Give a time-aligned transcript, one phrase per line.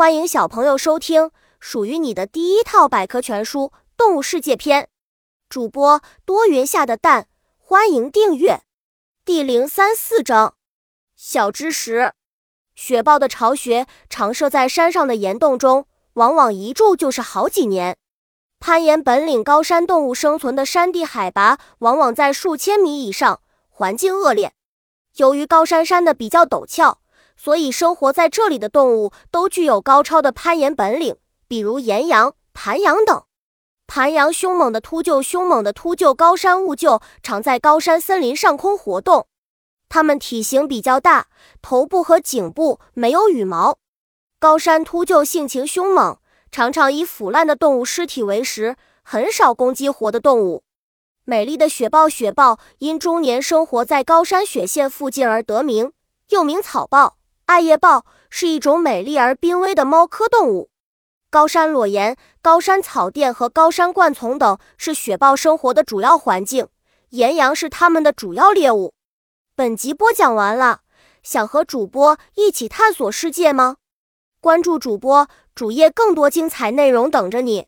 [0.00, 3.64] 欢迎小朋友收听属于你的第一套百科全书
[3.98, 4.84] 《动物世界篇》。
[5.50, 8.62] 主播多云下的蛋，欢迎订阅。
[9.26, 10.54] 第零三四章：
[11.14, 12.14] 小知识。
[12.74, 17.98] 雪豹的巢穴常设在山上的岩洞中，往往一住就是好几年。
[18.58, 24.54] 攀岩本领高山动物生存的山地海拔往往在数千米以上，环境恶劣。
[25.16, 27.00] 由于高山山的比较陡峭。
[27.42, 31.16] 所以，生活在这里的动物都具有高超的攀岩本领，
[31.48, 33.22] 比如岩羊、盘羊等。
[33.86, 39.26] 盘羊凶猛的秃鹫，凶猛的秃鹫高山兀鹫常在高山森林上空活动。
[39.88, 41.28] 它们体型比较大，
[41.62, 43.78] 头部和颈部没有羽毛。
[44.38, 46.18] 高山秃鹫性情凶猛，
[46.52, 50.62] 常常以腐烂的动物尸体为食，很少攻击活的动物。
[51.24, 55.90] 美丽的雪豹，雪豹因终年生活在高山雪线附近而得名，
[56.28, 57.16] 又名草豹。
[57.50, 60.70] 艾叶豹是一种美丽而濒危的猫科动物。
[61.30, 66.68] 高山裸岩、高山草甸和高山灌丛等是雪豹生活的主要环境，
[67.08, 68.94] 岩羊是它们的主要猎物。
[69.56, 70.82] 本集播讲完了，
[71.24, 73.78] 想和主播一起探索世界吗？
[74.40, 77.66] 关注主播主页，更多精彩内容等着你。